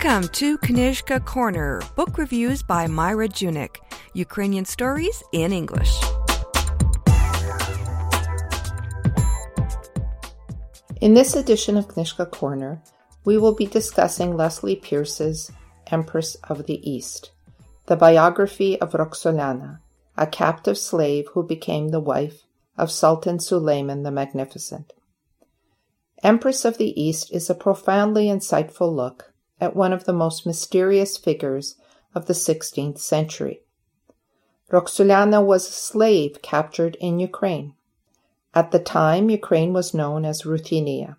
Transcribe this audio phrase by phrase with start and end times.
[0.00, 3.78] Welcome to Knyzhka Corner, book reviews by Myra Junyk,
[4.14, 5.92] Ukrainian stories in English.
[11.00, 12.80] In this edition of Knyzhka Corner,
[13.24, 15.50] we will be discussing Leslie Peirce's
[15.88, 17.32] Empress of the East,
[17.86, 19.80] the biography of Roxolana,
[20.16, 22.44] a captive slave who became the wife
[22.76, 24.92] of Sultan Suleiman the Magnificent.
[26.22, 31.16] Empress of the East is a profoundly insightful look at one of the most mysterious
[31.16, 31.76] figures
[32.14, 33.62] of the 16th century.
[34.70, 37.74] Roxolana was a slave captured in Ukraine.
[38.54, 41.16] At the time, Ukraine was known as Ruthenia.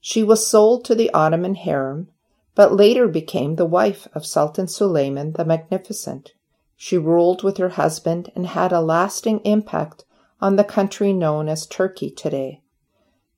[0.00, 2.08] She was sold to the Ottoman harem,
[2.54, 6.32] but later became the wife of Sultan Suleiman the Magnificent.
[6.76, 10.04] She ruled with her husband and had a lasting impact
[10.40, 12.60] on the country known as Turkey today.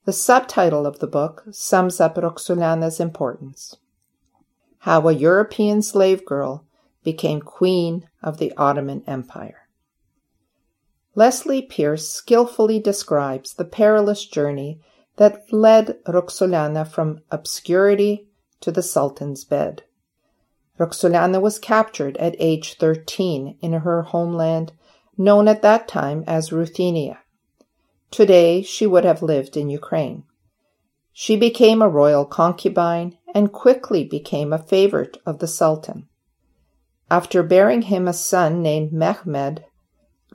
[0.06, 3.76] The subtitle of the book sums up Roxolana's importance
[4.84, 6.62] how a European slave girl
[7.02, 9.66] became queen of the Ottoman Empire.
[11.14, 14.78] Leslie Peirce skillfully describes the perilous journey
[15.16, 18.26] that led Roxolana from obscurity
[18.60, 19.84] to the Sultan's bed.
[20.78, 24.72] Roxolana was captured at age 13 in her homeland,
[25.16, 27.20] known at that time as Ruthenia.
[28.10, 30.24] Today, she would have lived in Ukraine.
[31.16, 36.08] She became a royal concubine and quickly became a favorite of the Sultan.
[37.08, 39.62] After bearing him a son named Mehmed,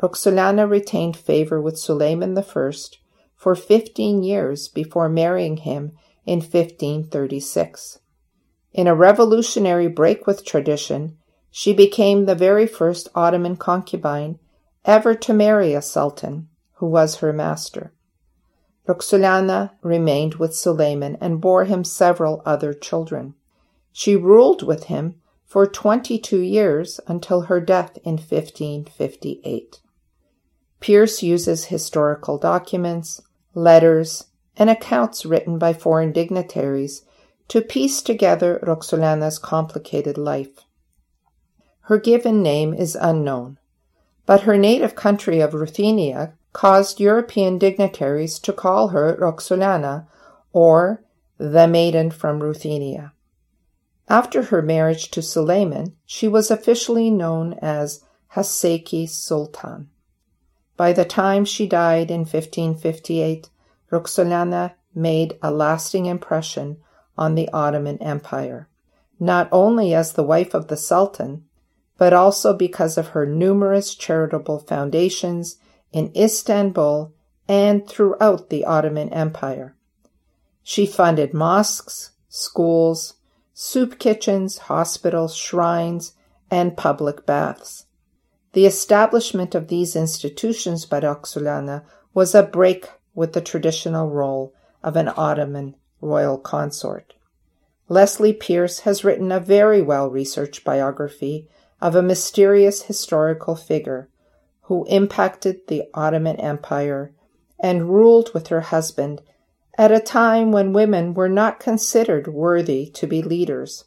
[0.02, 2.72] Roxolana retained favor with Suleiman I
[3.36, 5.92] for 15 years before marrying him
[6.26, 8.00] in 1536.
[8.72, 11.18] In a revolutionary break with tradition,
[11.52, 14.40] she became the very first Ottoman concubine
[14.86, 17.92] ever to marry a sultan who was her master.
[18.90, 23.36] Roxolana remained with Suleiman and bore him several other children.
[23.94, 29.82] She ruled with him for 22 years until her death in 1558.
[30.80, 33.22] Peirce uses historical documents,
[33.54, 34.26] letters,
[34.58, 37.04] and accounts written by foreign dignitaries
[37.48, 40.66] to piece together Roxolana's complicated life.
[41.82, 43.60] Her given name is unknown,
[44.26, 50.08] but her native country of Ruthenia caused European dignitaries to call her Roxolana
[50.52, 51.04] or
[51.38, 53.14] the Maiden from Ruthenia.
[54.08, 58.04] After her marriage to Suleiman, she was officially known as
[58.36, 59.90] Haseki Sultan.
[60.76, 63.50] By the time she died in 1558,
[63.92, 66.78] Roxolana made a lasting impression
[67.18, 68.68] on the Ottoman Empire,
[69.20, 71.46] not only as the wife of the Sultan,
[71.98, 75.58] but also because of her numerous charitable foundations
[75.92, 77.14] in Istanbul
[77.48, 79.76] and throughout the Ottoman Empire.
[80.64, 83.16] She funded mosques, schools,
[83.54, 86.14] soup kitchens, hospitals, shrines,
[86.52, 87.86] and public baths.
[88.54, 91.84] The establishment of these institutions by Roxolana
[92.14, 97.14] was a break with the traditional role of an Ottoman royal consort.
[97.88, 101.48] Leslie Peirce has written a very well researched biography
[101.82, 104.10] of a mysterious historical figure
[104.70, 107.12] who impacted the Ottoman Empire
[107.60, 109.20] and ruled with her husband
[109.80, 113.86] at a time when women were not considered worthy to be leaders.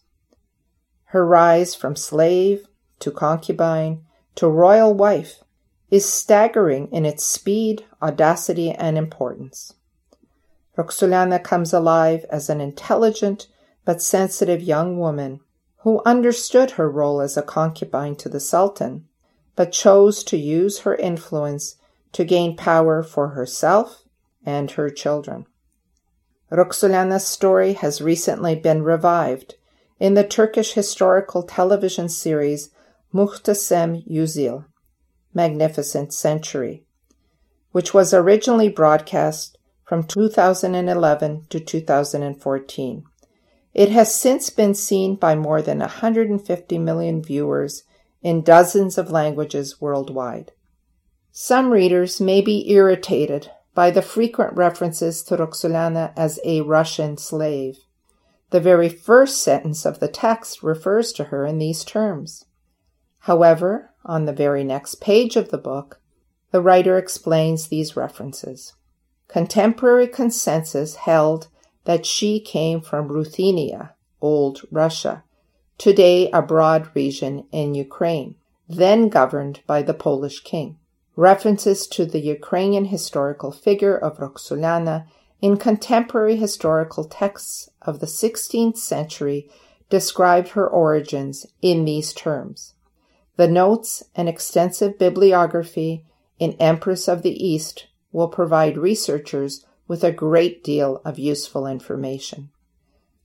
[1.04, 2.66] Her rise from slave
[2.98, 4.04] to concubine
[4.34, 5.44] to royal wife
[5.88, 9.74] is staggering in its speed, audacity, and importance.
[10.76, 13.46] Roxolana comes alive as an intelligent
[13.84, 15.38] but sensitive young woman
[15.82, 19.06] who understood her role as a concubine to the Sultan
[19.56, 21.76] but chose to use her influence
[22.12, 24.02] to gain power for herself
[24.44, 25.46] and her children.
[26.50, 29.54] Roxolana's story has recently been revived
[29.98, 32.70] in the Turkish historical television series
[33.14, 34.64] Muhteşem Yüzyıl,
[35.32, 36.84] Magnificent Century,
[37.72, 43.04] which was originally broadcast from 2011 to 2014.
[43.74, 47.84] It has since been seen by more than 150 million viewers
[48.22, 50.52] in dozens of languages worldwide.
[51.30, 57.78] Some readers may be irritated by the frequent references to Roxolana as a Russian slave.
[58.50, 62.44] The very first sentence of the text refers to her in these terms.
[63.20, 66.00] However, on the very next page of the book,
[66.50, 68.74] the writer explains these references.
[69.26, 71.48] Contemporary consensus held
[71.84, 75.24] that she came from Ruthenia, Old Russia,
[75.78, 78.36] today a broad region in Ukraine,
[78.68, 80.78] then governed by the Polish king.
[81.16, 85.06] References to the Ukrainian historical figure of Roxolana
[85.40, 89.50] in contemporary historical texts of the 16th century
[89.90, 92.74] described her origins in these terms.
[93.36, 96.04] The notes and extensive bibliography
[96.38, 102.50] in Empress of the East will provide researchers with a great deal of useful information.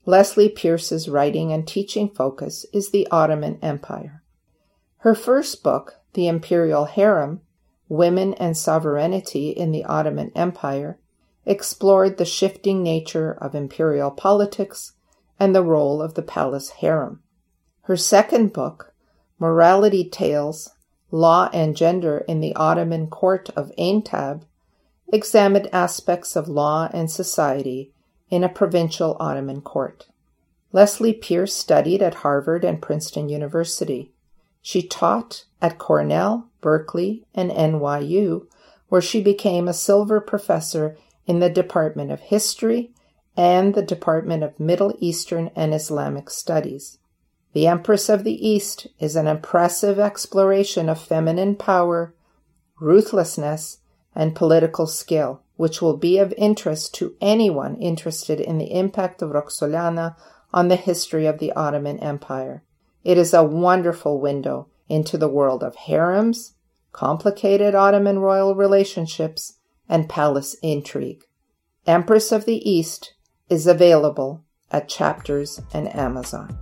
[0.07, 4.24] Leslie Peirce's writing and teaching focus is the Ottoman Empire.
[5.00, 7.42] Her first book, The Imperial Harem
[7.89, 10.98] Women and Sovereignty in the Ottoman Empire,
[11.45, 14.94] explored the shifting nature of imperial politics
[15.42, 17.21] and the role of the palace harem.
[17.81, 18.94] Her second book,
[19.39, 20.69] Morality Tales
[21.12, 24.44] Law and Gender in the Ottoman Court of Aintab,
[25.12, 27.92] examined aspects of law and society
[28.29, 30.07] in a provincial Ottoman court.
[30.71, 34.12] Leslie Peirce studied at Harvard and Princeton University.
[34.62, 38.47] She taught at Cornell, Berkeley, and NYU,
[38.89, 42.91] where she became a Silver Professor in the Department of History
[43.35, 46.97] and the Department of Middle Eastern and Islamic Studies.
[47.53, 52.13] The Empress of the East is an impressive exploration of feminine power,
[52.80, 53.80] ruthlessness,
[54.18, 59.30] and political skill, which will be of interest to anyone interested in the impact of
[59.30, 60.16] Roxolana
[60.52, 62.64] on the history of the Ottoman Empire.
[63.04, 66.56] It is a wonderful window into the world of harems,
[66.92, 71.24] complicated Ottoman royal relationships, and palace intrigue.
[71.86, 73.14] Empress of the East
[73.50, 76.58] is available at Chapters and Amazon.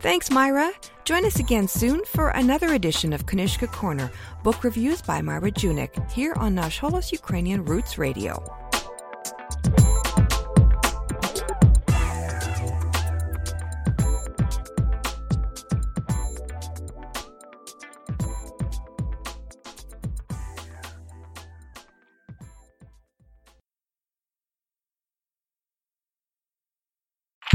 [0.00, 0.70] Thanks, Myra.
[1.04, 4.10] Join us again soon for another edition of Knyzhka Corner,
[4.42, 8.63] book reviews by Myra Junyk, here on Nash Holos Ukrainian Roots Radio.